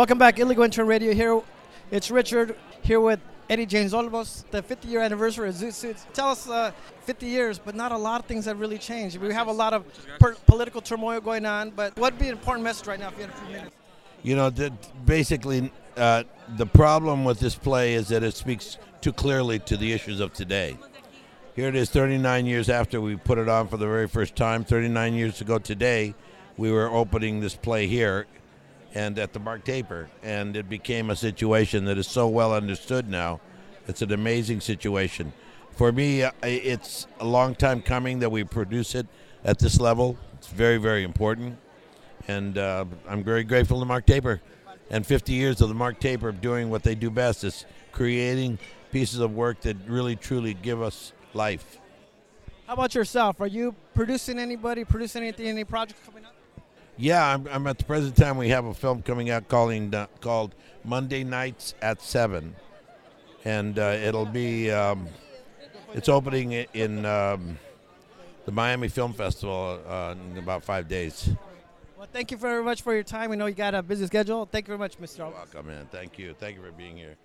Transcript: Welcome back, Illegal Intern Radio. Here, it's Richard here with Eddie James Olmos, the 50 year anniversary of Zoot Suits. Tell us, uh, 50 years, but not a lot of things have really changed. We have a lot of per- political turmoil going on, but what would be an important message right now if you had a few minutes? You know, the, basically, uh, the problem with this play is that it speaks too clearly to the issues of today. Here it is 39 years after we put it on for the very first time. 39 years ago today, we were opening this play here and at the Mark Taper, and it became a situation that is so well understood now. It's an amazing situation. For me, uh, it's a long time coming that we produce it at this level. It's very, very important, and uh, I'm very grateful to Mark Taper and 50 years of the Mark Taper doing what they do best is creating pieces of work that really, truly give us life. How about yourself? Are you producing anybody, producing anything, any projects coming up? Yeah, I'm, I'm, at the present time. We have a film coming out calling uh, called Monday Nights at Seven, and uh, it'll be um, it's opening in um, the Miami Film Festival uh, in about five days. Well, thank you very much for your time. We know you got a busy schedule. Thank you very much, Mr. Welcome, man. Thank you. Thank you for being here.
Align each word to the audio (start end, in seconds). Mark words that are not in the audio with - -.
Welcome 0.00 0.16
back, 0.16 0.38
Illegal 0.38 0.64
Intern 0.64 0.86
Radio. 0.86 1.12
Here, 1.12 1.42
it's 1.90 2.10
Richard 2.10 2.56
here 2.80 3.00
with 3.00 3.20
Eddie 3.50 3.66
James 3.66 3.92
Olmos, 3.92 4.44
the 4.50 4.62
50 4.62 4.88
year 4.88 5.02
anniversary 5.02 5.50
of 5.50 5.54
Zoot 5.54 5.74
Suits. 5.74 6.06
Tell 6.14 6.28
us, 6.28 6.48
uh, 6.48 6.72
50 7.02 7.26
years, 7.26 7.58
but 7.58 7.74
not 7.74 7.92
a 7.92 7.98
lot 7.98 8.18
of 8.18 8.26
things 8.26 8.46
have 8.46 8.60
really 8.60 8.78
changed. 8.78 9.18
We 9.18 9.34
have 9.34 9.48
a 9.48 9.52
lot 9.52 9.74
of 9.74 9.84
per- 10.18 10.36
political 10.46 10.80
turmoil 10.80 11.20
going 11.20 11.44
on, 11.44 11.72
but 11.72 11.94
what 11.98 12.14
would 12.14 12.18
be 12.18 12.28
an 12.28 12.32
important 12.32 12.64
message 12.64 12.86
right 12.86 12.98
now 12.98 13.08
if 13.08 13.16
you 13.18 13.24
had 13.24 13.30
a 13.30 13.34
few 13.34 13.48
minutes? 13.48 13.76
You 14.22 14.36
know, 14.36 14.48
the, 14.48 14.72
basically, 15.04 15.70
uh, 15.98 16.24
the 16.56 16.64
problem 16.64 17.26
with 17.26 17.38
this 17.38 17.54
play 17.54 17.92
is 17.92 18.08
that 18.08 18.22
it 18.22 18.34
speaks 18.34 18.78
too 19.02 19.12
clearly 19.12 19.58
to 19.58 19.76
the 19.76 19.92
issues 19.92 20.20
of 20.20 20.32
today. 20.32 20.78
Here 21.54 21.68
it 21.68 21.76
is 21.76 21.90
39 21.90 22.46
years 22.46 22.70
after 22.70 23.02
we 23.02 23.16
put 23.16 23.36
it 23.36 23.50
on 23.50 23.68
for 23.68 23.76
the 23.76 23.86
very 23.86 24.08
first 24.08 24.34
time. 24.34 24.64
39 24.64 25.12
years 25.12 25.42
ago 25.42 25.58
today, 25.58 26.14
we 26.56 26.72
were 26.72 26.88
opening 26.88 27.40
this 27.40 27.54
play 27.54 27.86
here 27.86 28.26
and 28.94 29.18
at 29.18 29.32
the 29.32 29.38
Mark 29.38 29.64
Taper, 29.64 30.10
and 30.22 30.56
it 30.56 30.68
became 30.68 31.10
a 31.10 31.16
situation 31.16 31.84
that 31.84 31.98
is 31.98 32.06
so 32.06 32.28
well 32.28 32.52
understood 32.52 33.08
now. 33.08 33.40
It's 33.86 34.02
an 34.02 34.12
amazing 34.12 34.60
situation. 34.60 35.32
For 35.72 35.92
me, 35.92 36.22
uh, 36.22 36.32
it's 36.42 37.06
a 37.20 37.24
long 37.24 37.54
time 37.54 37.82
coming 37.82 38.18
that 38.20 38.30
we 38.30 38.44
produce 38.44 38.94
it 38.94 39.06
at 39.44 39.58
this 39.58 39.80
level. 39.80 40.18
It's 40.34 40.48
very, 40.48 40.78
very 40.78 41.04
important, 41.04 41.58
and 42.28 42.58
uh, 42.58 42.84
I'm 43.08 43.22
very 43.22 43.44
grateful 43.44 43.78
to 43.80 43.86
Mark 43.86 44.06
Taper 44.06 44.40
and 44.90 45.06
50 45.06 45.32
years 45.32 45.60
of 45.60 45.68
the 45.68 45.74
Mark 45.74 46.00
Taper 46.00 46.32
doing 46.32 46.68
what 46.68 46.82
they 46.82 46.94
do 46.94 47.10
best 47.10 47.44
is 47.44 47.64
creating 47.92 48.58
pieces 48.90 49.20
of 49.20 49.34
work 49.34 49.60
that 49.60 49.76
really, 49.86 50.16
truly 50.16 50.54
give 50.54 50.82
us 50.82 51.12
life. 51.32 51.78
How 52.66 52.74
about 52.74 52.94
yourself? 52.94 53.40
Are 53.40 53.46
you 53.46 53.74
producing 53.94 54.38
anybody, 54.38 54.84
producing 54.84 55.22
anything, 55.22 55.46
any 55.46 55.64
projects 55.64 56.00
coming 56.04 56.24
up? 56.24 56.34
Yeah, 56.96 57.34
I'm, 57.34 57.46
I'm, 57.48 57.66
at 57.66 57.78
the 57.78 57.84
present 57.84 58.16
time. 58.16 58.36
We 58.36 58.50
have 58.50 58.66
a 58.66 58.74
film 58.74 59.02
coming 59.02 59.30
out 59.30 59.48
calling 59.48 59.94
uh, 59.94 60.06
called 60.20 60.54
Monday 60.84 61.24
Nights 61.24 61.74
at 61.80 62.02
Seven, 62.02 62.54
and 63.44 63.78
uh, 63.78 63.96
it'll 64.02 64.26
be 64.26 64.70
um, 64.70 65.08
it's 65.94 66.08
opening 66.08 66.52
in 66.52 67.06
um, 67.06 67.58
the 68.44 68.52
Miami 68.52 68.88
Film 68.88 69.12
Festival 69.12 69.80
uh, 69.86 70.14
in 70.32 70.38
about 70.38 70.62
five 70.62 70.88
days. 70.88 71.30
Well, 71.96 72.08
thank 72.12 72.30
you 72.30 72.36
very 72.36 72.62
much 72.62 72.82
for 72.82 72.94
your 72.94 73.02
time. 73.02 73.30
We 73.30 73.36
know 73.36 73.46
you 73.46 73.54
got 73.54 73.74
a 73.74 73.82
busy 73.82 74.06
schedule. 74.06 74.46
Thank 74.46 74.66
you 74.66 74.76
very 74.76 74.78
much, 74.78 74.98
Mr. 74.98 75.32
Welcome, 75.32 75.66
man. 75.66 75.86
Thank 75.90 76.18
you. 76.18 76.34
Thank 76.38 76.56
you 76.56 76.62
for 76.62 76.72
being 76.72 76.96
here. 76.96 77.16